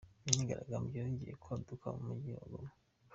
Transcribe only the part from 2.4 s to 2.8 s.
Goma